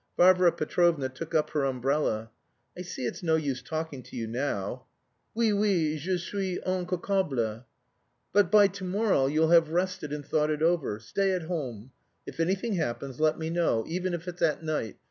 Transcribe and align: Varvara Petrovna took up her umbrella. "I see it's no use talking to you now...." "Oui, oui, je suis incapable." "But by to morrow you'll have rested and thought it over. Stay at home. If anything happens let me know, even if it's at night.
Varvara 0.17 0.51
Petrovna 0.51 1.09
took 1.09 1.35
up 1.35 1.51
her 1.51 1.63
umbrella. 1.63 2.31
"I 2.75 2.81
see 2.81 3.05
it's 3.05 3.21
no 3.21 3.35
use 3.35 3.61
talking 3.61 4.01
to 4.01 4.15
you 4.15 4.25
now...." 4.25 4.87
"Oui, 5.37 5.53
oui, 5.53 5.95
je 5.99 6.17
suis 6.17 6.57
incapable." 6.65 7.67
"But 8.33 8.49
by 8.49 8.65
to 8.69 8.83
morrow 8.83 9.27
you'll 9.27 9.51
have 9.51 9.69
rested 9.69 10.11
and 10.11 10.25
thought 10.25 10.49
it 10.49 10.63
over. 10.63 10.97
Stay 10.97 11.33
at 11.33 11.43
home. 11.43 11.91
If 12.25 12.39
anything 12.39 12.73
happens 12.73 13.19
let 13.19 13.37
me 13.37 13.51
know, 13.51 13.83
even 13.85 14.15
if 14.15 14.27
it's 14.27 14.41
at 14.41 14.63
night. 14.63 14.97